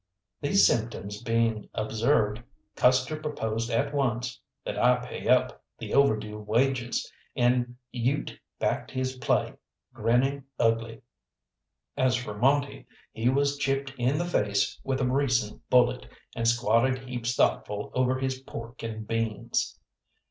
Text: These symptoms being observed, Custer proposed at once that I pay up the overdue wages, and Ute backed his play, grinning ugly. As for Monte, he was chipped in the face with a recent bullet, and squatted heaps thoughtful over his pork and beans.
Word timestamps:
These 0.41 0.65
symptoms 0.65 1.21
being 1.21 1.69
observed, 1.75 2.41
Custer 2.75 3.15
proposed 3.17 3.69
at 3.69 3.93
once 3.93 4.41
that 4.65 4.75
I 4.75 4.95
pay 4.95 5.27
up 5.27 5.63
the 5.77 5.93
overdue 5.93 6.39
wages, 6.39 7.11
and 7.35 7.75
Ute 7.91 8.39
backed 8.57 8.89
his 8.89 9.17
play, 9.17 9.53
grinning 9.93 10.45
ugly. 10.57 11.03
As 11.95 12.15
for 12.15 12.35
Monte, 12.35 12.87
he 13.11 13.29
was 13.29 13.57
chipped 13.59 13.93
in 13.95 14.17
the 14.17 14.25
face 14.25 14.79
with 14.83 15.01
a 15.01 15.05
recent 15.07 15.69
bullet, 15.69 16.07
and 16.35 16.47
squatted 16.47 17.07
heaps 17.07 17.35
thoughtful 17.35 17.91
over 17.93 18.17
his 18.17 18.39
pork 18.39 18.81
and 18.81 19.07
beans. 19.07 19.77